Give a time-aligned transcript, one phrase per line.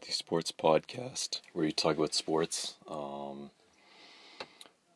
[0.00, 2.76] Multi Sports Podcast, where you talk about sports.
[2.88, 3.50] Um,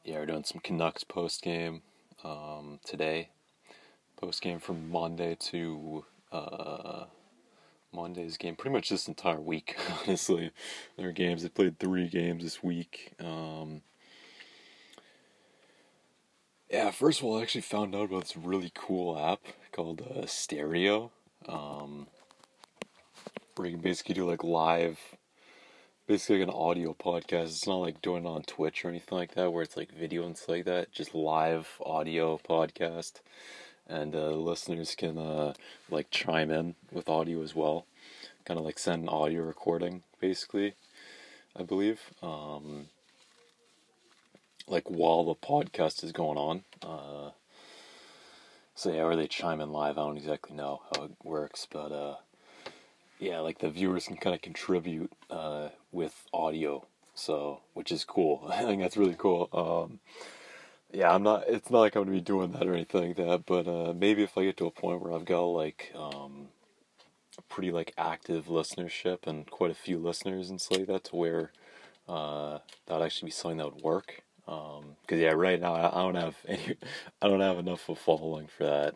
[0.03, 1.83] yeah, we're doing some Canucks post game
[2.25, 3.29] um, today.
[4.19, 7.05] Post game from Monday to uh,
[7.93, 8.57] Monday's game.
[8.57, 9.77] Pretty much this entire week,
[10.09, 10.53] honestly.
[10.97, 11.43] Their games.
[11.43, 13.13] They played three games this week.
[13.21, 13.83] Um,
[16.71, 20.25] yeah, first of all, I actually found out about this really cool app called uh,
[20.25, 21.11] Stereo.
[21.47, 22.07] Um,
[23.57, 24.99] where you can basically do like live,
[26.07, 27.45] basically like an audio podcast.
[27.45, 30.27] It's not like doing it on Twitch or anything like that, where it's like video
[30.27, 30.93] and stuff like that.
[30.93, 33.21] Just live audio podcast,
[33.89, 35.55] and uh, listeners can uh,
[35.91, 37.87] like chime in with audio as well.
[38.45, 40.75] Kind of like send an audio recording, basically.
[41.57, 42.01] I believe.
[42.23, 42.87] Um,
[44.67, 46.65] like while the podcast is going on.
[46.83, 47.31] Uh,
[48.75, 49.99] so yeah, or they chime in live.
[49.99, 52.17] I don't exactly know how it works, but uh,
[53.19, 58.47] yeah, like the viewers can kind of contribute uh, with audio, so which is cool.
[58.53, 59.49] I think that's really cool.
[59.53, 60.01] Um,
[60.93, 61.45] yeah, I'm not.
[61.49, 64.23] It's not like I'm gonna be doing that or anything like that, but uh, maybe
[64.23, 66.49] if I get to a point where I've got like um,
[67.49, 71.53] pretty like active listenership and quite a few listeners and stuff like that, to where
[72.09, 74.23] uh, that'd actually be something that would work.
[74.47, 76.77] Because um, yeah, right now I, I don't have any.
[77.21, 78.95] I don't have enough of following for that.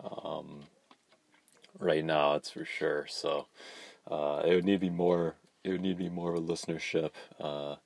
[0.04, 0.64] um,
[1.80, 3.06] right now, it's for sure.
[3.08, 3.46] So
[4.10, 5.34] uh, it would need to be more.
[5.64, 7.76] It would need to be more of a listenership uh,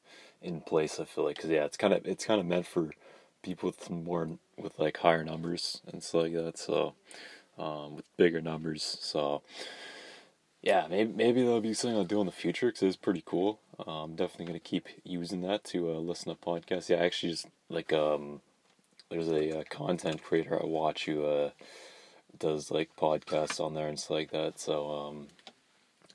[0.42, 1.00] in place.
[1.00, 2.90] I feel like because yeah, it's kind of it's kind of meant for
[3.42, 6.58] people with more with like higher numbers and stuff like that.
[6.58, 6.94] So
[7.58, 8.98] um, with bigger numbers.
[9.00, 9.42] So
[10.62, 13.60] yeah, maybe maybe that'll be something I'll do in the future because it's pretty cool.
[13.78, 16.88] I'm um, definitely gonna keep using that to uh, listen to podcasts.
[16.88, 18.40] Yeah, actually just like um,
[19.10, 21.50] there's a, uh, content creator I watch who uh,
[22.38, 24.58] does like podcasts on there and stuff like that.
[24.58, 25.28] So um,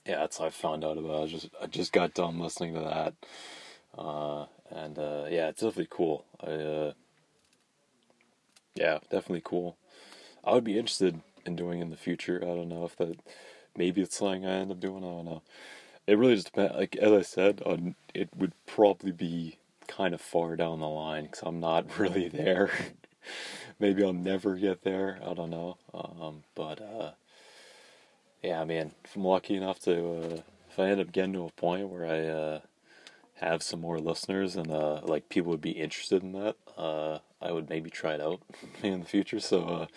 [0.06, 1.22] yeah, that's how I found out about.
[1.22, 1.24] It.
[1.24, 3.14] I just I just got done listening to that,
[3.98, 6.26] uh, and uh, yeah, it's definitely cool.
[6.42, 6.94] I uh,
[8.76, 9.78] yeah, definitely cool.
[10.44, 12.40] I would be interested in doing in the future.
[12.42, 13.20] I don't know if that
[13.76, 15.04] maybe it's something I end up doing.
[15.04, 15.42] I don't know.
[16.08, 16.76] It really just depends.
[16.76, 21.26] Like as I said, on it would probably be kind of far down the line
[21.26, 22.72] because I'm not really there.
[23.80, 25.20] maybe I'll never get there.
[25.26, 25.78] I don't know.
[25.94, 27.12] Um, but uh,
[28.44, 31.46] yeah, I mean, if I'm lucky enough to, uh, if I end up getting to
[31.46, 32.60] a point where I uh,
[33.36, 37.52] have some more listeners and uh, like people would be interested in that, uh, I
[37.52, 38.42] would maybe try it out
[38.84, 39.40] in the future.
[39.40, 39.88] So uh,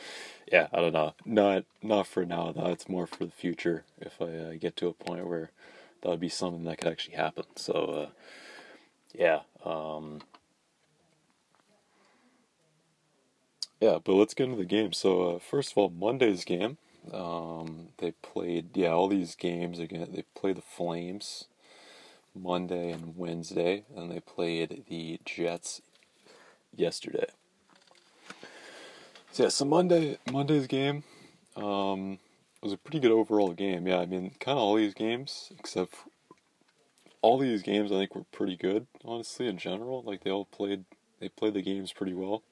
[0.51, 1.15] yeah, I don't know.
[1.25, 2.53] Not not for now.
[2.53, 2.67] Though.
[2.67, 3.85] It's more for the future.
[4.01, 5.51] If I get to a point where
[6.03, 7.45] that would be something that could actually happen.
[7.57, 8.09] So
[9.15, 9.41] yeah.
[9.65, 10.21] Um,
[13.83, 14.93] Yeah, but let's get into the game.
[14.93, 16.79] So uh, first of all, Monday's game,
[17.13, 20.07] um, they played yeah all these games again.
[20.15, 21.47] They played the Flames
[22.33, 25.83] Monday and Wednesday, and they played the Jets
[26.77, 27.27] yesterday.
[29.33, 31.03] So yeah, so Monday Monday's game
[31.57, 32.21] um,
[32.63, 33.89] was a pretty good overall game.
[33.89, 35.97] Yeah, I mean, kind of all these games except
[37.21, 38.87] all these games I think were pretty good.
[39.05, 40.85] Honestly, in general, like they all played
[41.19, 42.45] they played the games pretty well.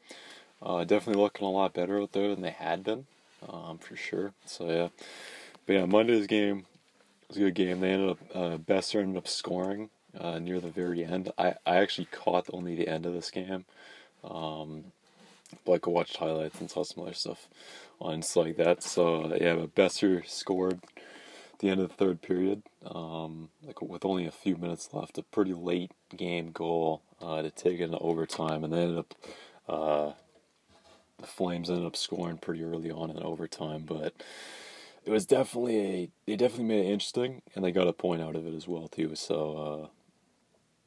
[0.62, 3.06] Uh, definitely looking a lot better out there than they had been,
[3.48, 4.32] um, for sure.
[4.44, 4.88] So yeah,
[5.66, 6.66] but yeah, Monday's game
[7.28, 7.80] was a good game.
[7.80, 9.88] They ended up uh, Boeser ended up scoring
[10.18, 11.32] uh, near the very end.
[11.38, 13.64] I, I actually caught only the end of this game,
[14.22, 14.84] um,
[15.64, 17.48] but I could watch highlights and saw some other stuff
[18.00, 18.82] on stuff like that.
[18.82, 20.80] So yeah, but Boeser scored
[21.60, 25.18] the end of the third period, um, like with only a few minutes left.
[25.18, 29.14] A pretty late game goal uh, to take it into overtime, and they ended up
[29.68, 30.12] uh,
[31.20, 34.14] the Flames ended up scoring pretty early on in overtime, but
[35.04, 38.36] it was definitely a they definitely made it interesting, and they got a point out
[38.36, 39.14] of it as well too.
[39.14, 39.88] So uh,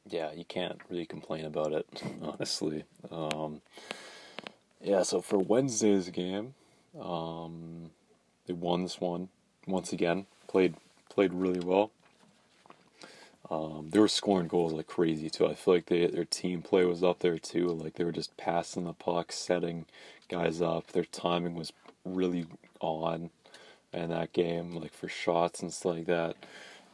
[0.08, 1.86] yeah, you can't really complain about it,
[2.22, 2.84] honestly.
[3.10, 3.62] Um,
[4.80, 6.54] yeah, so for Wednesday's game,
[7.00, 7.90] um,
[8.46, 9.28] they won this one
[9.66, 10.26] once again.
[10.46, 10.74] played
[11.08, 11.90] played really well.
[13.50, 15.46] Um, they were scoring goals like crazy too.
[15.46, 17.68] I feel like they, their team play was up there too.
[17.68, 19.86] Like they were just passing the puck, setting
[20.28, 20.88] guys up.
[20.88, 21.72] Their timing was
[22.04, 22.46] really
[22.80, 23.30] on
[23.92, 26.36] in that game, like for shots and stuff like that.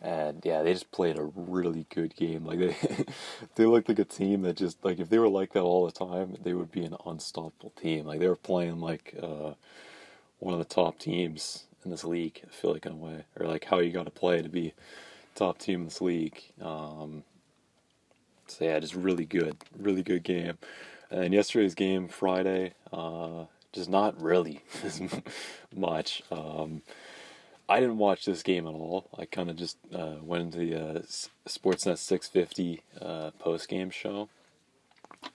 [0.03, 2.45] And yeah, they just played a really good game.
[2.45, 3.05] Like they,
[3.57, 5.93] they looked like a team that just like if they were like that all the
[5.93, 8.07] time, they would be an unstoppable team.
[8.07, 9.53] Like they were playing like uh,
[10.39, 12.41] one of the top teams in this league.
[12.47, 14.75] I feel like in a way, or like how you got to play to be
[15.35, 16.41] top team in this league.
[16.61, 17.25] Um,
[18.47, 20.59] so yeah, just really good, really good game.
[21.11, 25.01] And yesterday's game, Friday, uh, just not really as
[25.75, 26.23] much.
[26.31, 26.83] Um,
[27.69, 29.09] I didn't watch this game at all.
[29.17, 31.03] I kind of just uh, went into the uh,
[31.49, 34.29] Sportsnet 650 uh, post game show.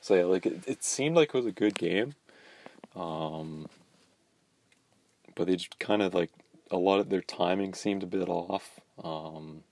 [0.02, 2.16] So yeah, like it, it, seemed like it was a good game,
[2.96, 3.68] um,
[5.36, 6.32] but they just kind of like
[6.72, 8.80] a lot of their timing seemed a bit off.
[9.04, 9.64] Um,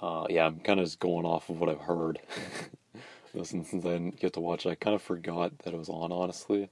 [0.00, 2.20] uh, yeah, I'm kind of just going off of what I've heard.
[3.34, 4.70] Listen, since I didn't get to watch, it.
[4.70, 6.12] I kind of forgot that it was on.
[6.12, 6.68] Honestly,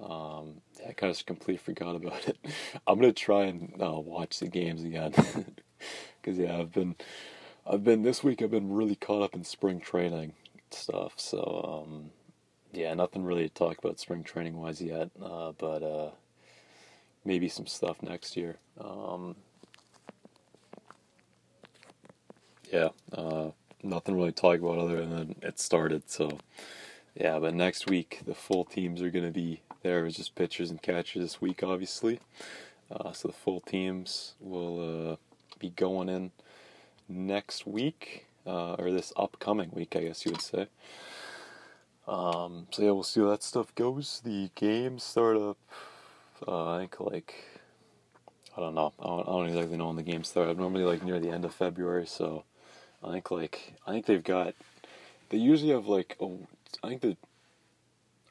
[0.00, 2.38] um, I kind of completely forgot about it.
[2.86, 5.12] I'm gonna try and uh, watch the games again
[6.22, 6.94] because yeah, I've been,
[7.66, 8.40] I've been this week.
[8.40, 10.34] I've been really caught up in spring training
[10.70, 11.14] stuff.
[11.16, 12.10] So um,
[12.72, 15.10] yeah, nothing really to talk about spring training wise yet.
[15.20, 16.10] Uh, but uh,
[17.24, 18.56] maybe some stuff next year.
[18.80, 19.34] Um,
[22.72, 23.50] yeah, uh,
[23.86, 26.10] nothing really to talk about other than it started.
[26.10, 26.38] So
[27.14, 30.06] yeah, but next week the full teams are gonna be there.
[30.06, 32.20] It's just pitchers and catchers this week, obviously.
[32.90, 35.16] Uh, so the full teams will uh,
[35.58, 36.30] be going in
[37.08, 40.68] next week, uh, or this upcoming week, I guess you would say.
[42.06, 44.20] Um, so yeah, we'll see how that stuff goes.
[44.24, 45.58] The games start up,
[46.46, 47.34] uh, I think like
[48.56, 48.92] I don't know.
[48.98, 50.56] I don't, I don't, exactly know when the games start.
[50.56, 52.44] Normally like near the end of February, so
[53.02, 54.54] I think like I think they've got.
[55.28, 56.38] They usually have like oh
[56.82, 57.16] I think the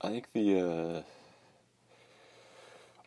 [0.01, 1.01] I think the uh,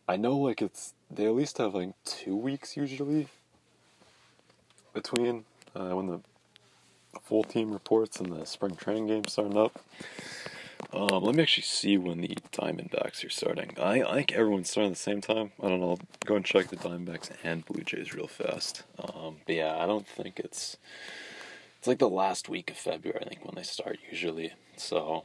[0.09, 3.29] I know like it's they at least have like two weeks usually
[4.93, 5.45] between
[5.75, 6.21] uh, when the
[7.23, 9.81] full team reports and the spring training game starting up.
[10.93, 13.73] Um, let me actually see when the Diamondbacks are starting.
[13.79, 15.53] I, I think everyone's starting at the same time.
[15.63, 15.91] I don't know.
[15.91, 18.85] I'll go and check the Diamondbacks and Blue Jays real fast.
[18.99, 21.28] Um, but yeah, I don't think it's it's
[21.89, 23.21] like the last week of February.
[23.25, 24.53] I think when they start usually.
[24.77, 25.25] So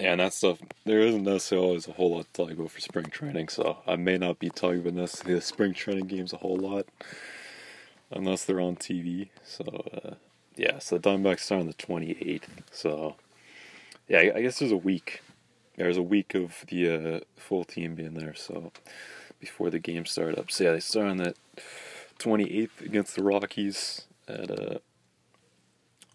[0.00, 2.80] yeah, and that stuff, there isn't necessarily always a whole lot to talk about for
[2.80, 6.36] spring training, so I may not be talking about necessarily the spring training games a
[6.36, 6.86] whole lot,
[8.12, 9.30] unless they're on TV.
[9.44, 10.14] So, uh,
[10.56, 13.16] yeah, so the Diamondbacks start on the 28th, so,
[14.06, 15.20] yeah, I guess there's a week.
[15.76, 18.70] There's a week of the uh, full team being there, so,
[19.40, 20.52] before the game start up.
[20.52, 21.36] So, yeah, they start on that
[22.20, 24.78] 28th against the Rockies at, uh,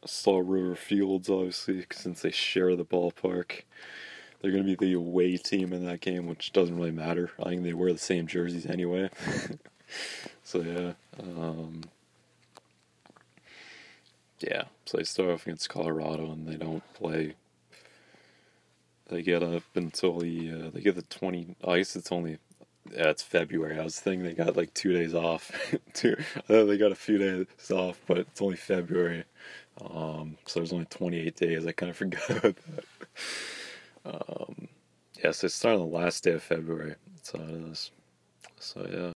[0.05, 3.63] Salt River Fields, obviously, since they share the ballpark.
[4.41, 7.31] They're going to be the away team in that game, which doesn't really matter.
[7.39, 9.09] I think they wear the same jerseys anyway.
[10.43, 10.93] so, yeah.
[11.21, 11.83] Um,
[14.41, 17.35] yeah, so they start off against Colorado and they don't play.
[19.07, 22.39] They get up until the, uh, they get the 20, I guess it's only
[22.91, 23.79] yeah, it's February.
[23.79, 25.51] I was thinking they got like two days off.
[25.93, 29.23] two, I thought they got a few days off, but it's only February.
[29.81, 31.67] Um, so there's only 28 days.
[31.67, 32.85] I kind of forgot about that.
[34.05, 34.67] Um,
[35.23, 36.95] yeah, so it's starting the last day of February.
[37.15, 37.91] That's it is.
[38.59, 39.11] So yeah.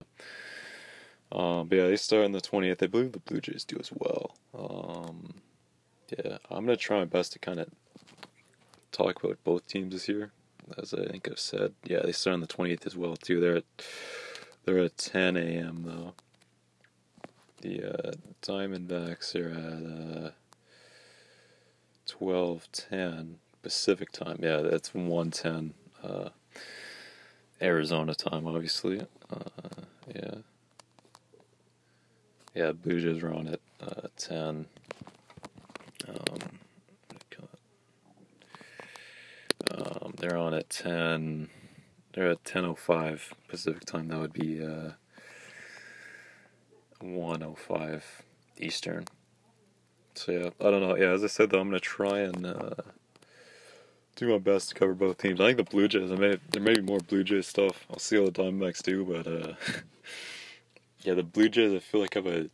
[1.32, 2.84] Um, but yeah, they start on the 28th.
[2.84, 4.36] I believe the Blue Jays do as well.
[4.58, 5.34] Um,
[6.18, 7.70] yeah, I'm gonna try my best to kind of
[8.92, 10.32] talk about both teams this year,
[10.78, 11.74] as I think I've said.
[11.84, 13.40] Yeah, they start on the 28th as well too.
[13.40, 13.66] They're at
[14.64, 15.84] they're at 10 a.m.
[15.86, 16.14] though.
[17.62, 18.12] The uh,
[18.42, 20.32] Diamondbacks are at uh,
[22.06, 24.40] twelve ten Pacific time.
[24.42, 26.30] Yeah, that's one ten uh,
[27.62, 29.02] Arizona time, obviously.
[29.30, 29.84] Uh,
[30.14, 30.36] yeah,
[32.54, 32.72] yeah.
[32.72, 34.68] Are on at uh, ten.
[36.08, 36.60] Um,
[39.72, 41.50] um, they're on at ten.
[42.14, 44.10] They're at ten oh five Pacific time.
[44.10, 44.92] That would be uh,
[47.02, 48.24] one oh five
[48.60, 49.06] Eastern.
[50.18, 50.96] So yeah, I don't know.
[50.96, 52.76] Yeah, as I said though, I'm gonna try and uh,
[54.16, 55.40] do my best to cover both teams.
[55.42, 56.12] I think the Blue Jays.
[56.12, 57.86] I may there may be more Blue Jays stuff.
[57.90, 59.54] I'll see how the Diamondbacks do, but uh,
[61.02, 61.74] yeah, the Blue Jays.
[61.74, 62.50] I feel like have a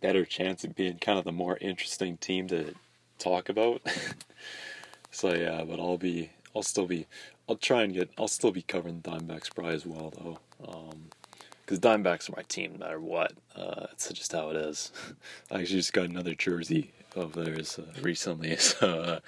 [0.00, 2.74] better chance of being kind of the more interesting team to
[3.18, 3.82] talk about.
[5.10, 6.30] so yeah, but I'll be.
[6.54, 7.06] I'll still be.
[7.48, 8.10] I'll try and get.
[8.18, 10.38] I'll still be covering the Diamondbacks probably as well though.
[10.68, 11.10] Um,
[11.64, 13.32] because Diamondbacks are my team no matter what.
[13.54, 14.92] Uh, it's just how it is.
[15.50, 19.20] I actually just got another jersey of theirs uh, recently, so uh,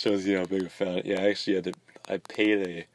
[0.00, 1.02] shows you how big a fan.
[1.04, 1.72] Yeah, I actually had to.
[2.08, 2.86] I paid a.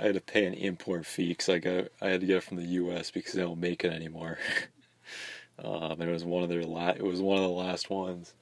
[0.00, 1.88] I had to pay an import fee because I got.
[2.00, 3.10] I had to get it from the U.S.
[3.10, 4.38] because they don't make it anymore.
[5.64, 8.32] um, and it was one of their la- It was one of the last ones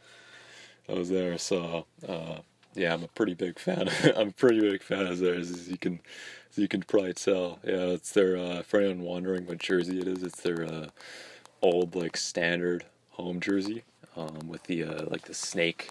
[0.86, 1.36] that was there.
[1.38, 2.38] So uh,
[2.78, 3.88] yeah, I'm a pretty big fan.
[4.16, 6.00] I'm a pretty big fan of theirs, as you can
[6.50, 7.58] so you can probably tell.
[7.64, 10.22] Yeah, it's their uh, for anyone wondering what jersey it is.
[10.22, 10.88] It's their uh,
[11.60, 13.82] old like standard home jersey
[14.16, 15.90] um, with the uh, like the snake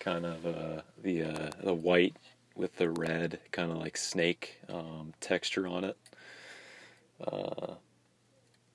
[0.00, 2.16] kind of uh, the uh, the white
[2.56, 5.96] with the red kind of like snake um, texture on it.
[7.24, 7.74] Uh,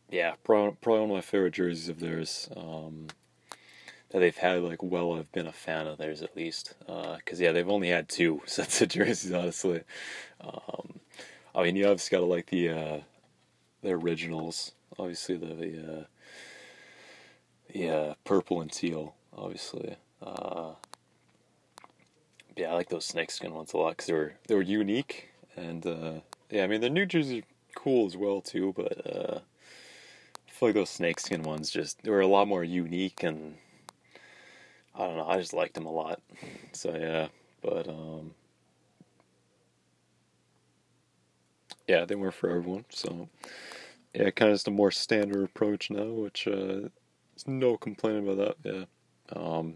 [0.09, 2.49] yeah, probably, probably one of my favorite jerseys of theirs.
[2.55, 3.07] Um,
[4.13, 7.43] that they've had like well I've been a fan of theirs at least because uh,
[7.43, 9.81] yeah they've only had two sets of jerseys honestly.
[10.39, 10.99] Um,
[11.53, 12.99] I mean you obviously gotta like the uh,
[13.81, 16.03] the originals obviously the the, uh,
[17.73, 20.73] the uh, purple and teal obviously uh,
[22.55, 25.85] yeah I like those snakeskin ones a lot because they were they were unique and
[25.85, 26.13] uh,
[26.51, 29.39] yeah I mean the new jerseys are cool as well too but uh
[30.47, 33.55] I feel like those snakeskin ones just they were a lot more unique and
[34.95, 35.27] I don't know.
[35.27, 36.21] I just liked him a lot.
[36.71, 37.27] So yeah,
[37.61, 38.33] but um,
[41.87, 42.85] yeah, they weren't for everyone.
[42.89, 43.29] So
[44.13, 46.89] yeah, kind of just a more standard approach now, which uh,
[47.33, 48.87] there's no complaining about that.
[49.31, 49.35] Yeah.
[49.35, 49.75] Um,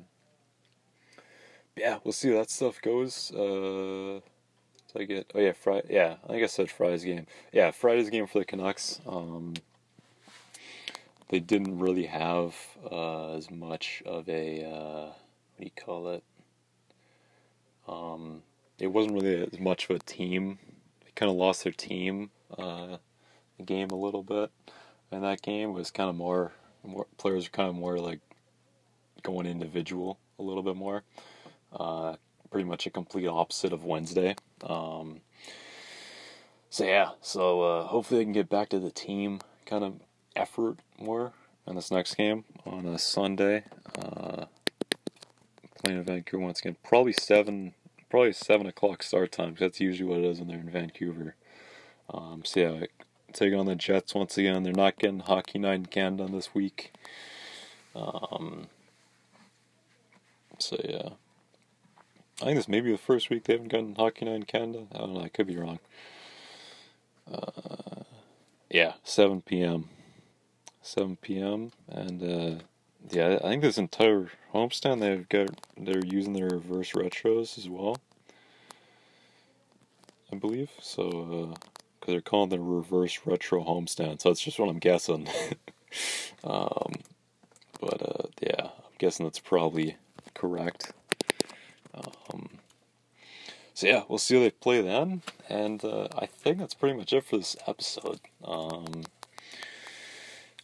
[1.75, 3.31] yeah, we'll see how that stuff goes.
[3.31, 4.21] Uh,
[4.87, 5.31] so I get?
[5.35, 5.87] Oh yeah, Friday.
[5.89, 7.27] Yeah, I think I said Friday's game.
[7.51, 9.01] Yeah, Friday's game for the Canucks.
[9.07, 9.53] Um,
[11.29, 12.55] they didn't really have
[12.89, 16.23] uh, as much of a uh, what do you call it?
[17.87, 18.43] Um,
[18.79, 20.59] it wasn't really as much of a team.
[21.03, 22.97] They kind of lost their team uh,
[23.65, 24.51] game a little bit,
[25.11, 26.51] and that game was kind of more,
[26.83, 28.19] more players were kind of more like
[29.23, 31.03] going individual a little bit more.
[31.73, 32.15] Uh,
[32.49, 34.35] pretty much a complete opposite of Wednesday.
[34.63, 35.21] Um,
[36.69, 39.95] so yeah, so uh, hopefully they can get back to the team kind of
[40.35, 41.33] effort more
[41.67, 43.63] in this next game on a Sunday.
[43.97, 44.45] Uh,
[45.77, 46.77] playing in Vancouver once again.
[46.83, 47.73] Probably seven,
[48.09, 49.53] probably seven o'clock start time.
[49.53, 51.35] Cause that's usually what it is when they're in Vancouver.
[52.09, 52.85] Um, so yeah,
[53.33, 54.63] taking on the Jets once again.
[54.63, 56.93] They're not getting Hockey Night in Canada this week.
[57.95, 58.67] Um,
[60.57, 61.09] so yeah.
[62.41, 64.85] I think this may be the first week they haven't gotten Hockey Night in Canada.
[64.93, 65.21] I don't know.
[65.21, 65.79] I could be wrong.
[67.31, 68.03] Uh,
[68.69, 69.89] yeah, 7 p.m.
[70.87, 71.71] 7 p.m.
[71.89, 72.63] And uh,
[73.09, 77.97] yeah, I think this entire homestand they've got they're using their reverse retros as well.
[80.31, 81.09] I believe so
[81.99, 84.21] because uh, they're calling the reverse retro homestand.
[84.21, 85.27] So that's just what I'm guessing.
[86.43, 86.93] um,
[87.79, 89.97] but uh, yeah, I'm guessing that's probably
[90.33, 90.91] correct.
[91.93, 92.49] Um,
[93.73, 97.13] so yeah, we'll see how they play then, and uh, I think that's pretty much
[97.13, 98.19] it for this episode.
[98.43, 99.03] Um,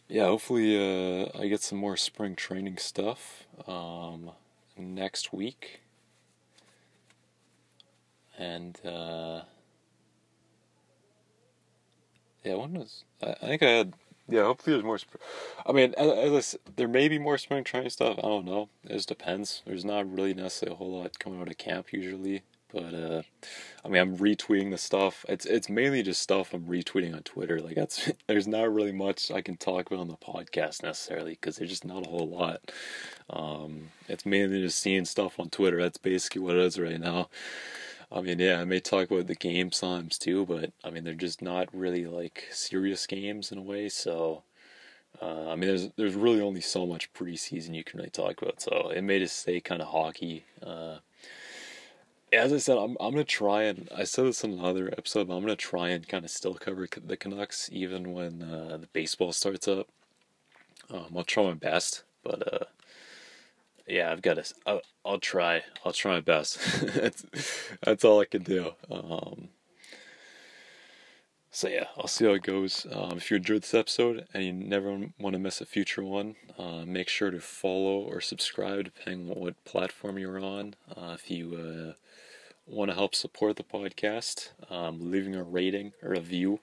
[0.08, 4.30] yeah, hopefully uh, I get some more spring training stuff um,
[4.76, 5.80] next week.
[8.38, 9.42] And uh,
[12.42, 13.94] yeah, when was I, I think I had
[14.28, 14.44] yeah.
[14.44, 14.98] Hopefully there's more.
[15.66, 15.94] I mean,
[16.76, 18.18] there may be more spring training stuff.
[18.18, 18.70] I don't know.
[18.84, 19.62] It just depends.
[19.66, 22.42] There's not really necessarily a whole lot coming out of camp usually.
[22.74, 23.22] But uh,
[23.84, 25.24] I mean, I'm retweeting the stuff.
[25.28, 27.60] It's it's mainly just stuff I'm retweeting on Twitter.
[27.60, 31.56] Like that's there's not really much I can talk about on the podcast necessarily because
[31.56, 32.72] there's just not a whole lot.
[33.30, 35.80] Um, it's mainly just seeing stuff on Twitter.
[35.80, 37.28] That's basically what it is right now.
[38.10, 41.14] I mean, yeah, I may talk about the game sometimes too, but I mean, they're
[41.14, 43.88] just not really like serious games in a way.
[43.88, 44.42] So,
[45.22, 48.60] uh, I mean, there's there's really only so much preseason you can really talk about.
[48.60, 50.44] So it may just stay kind of hockey.
[50.60, 50.98] Uh,
[52.32, 55.34] as I said, I'm I'm gonna try and I said this in another episode, but
[55.36, 59.32] I'm gonna try and kind of still cover the Canucks even when uh, the baseball
[59.32, 59.88] starts up.
[60.90, 62.64] Um, I'll try my best, but uh,
[63.86, 64.54] yeah, I've got to.
[64.66, 65.62] I'll, I'll, try.
[65.84, 66.58] I'll try my best.
[66.94, 67.24] that's
[67.82, 68.72] that's all I can do.
[68.90, 69.48] Um,
[71.54, 72.84] so yeah, I'll see how it goes.
[72.90, 76.34] Um, if you enjoyed this episode and you never want to miss a future one,
[76.58, 80.74] uh, make sure to follow or subscribe depending on what platform you're on.
[80.96, 81.92] Uh, if you uh,
[82.66, 86.58] want to help support the podcast, um, leaving a rating or a review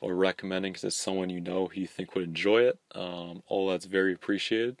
[0.00, 2.80] or recommending to someone you know who you think would enjoy it.
[2.96, 4.76] Um, all that's very appreciated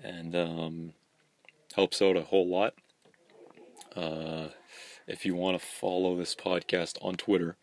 [0.00, 0.92] and um,
[1.74, 2.74] helps out a whole lot.
[5.10, 7.56] If you want to follow this podcast on Twitter,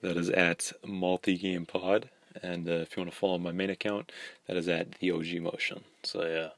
[0.00, 2.04] that is at multigamepod.
[2.42, 4.10] And uh, if you want to follow my main account,
[4.46, 5.84] that is at the OG Motion.
[6.02, 6.50] So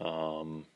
[0.00, 0.66] yeah, um,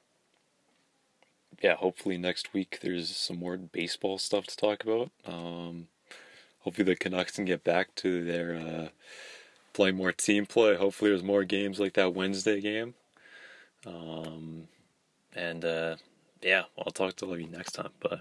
[1.62, 5.10] yeah, hopefully next week there's some more baseball stuff to talk about.
[5.26, 5.88] Um,
[6.60, 8.88] hopefully the Canucks can get back to their uh,
[9.72, 10.76] play more team play.
[10.76, 12.94] Hopefully there's more games like that Wednesday game.
[13.86, 14.68] Um,
[15.34, 15.96] and uh,
[16.42, 17.90] yeah, I'll talk to you next time.
[18.00, 18.20] Bye.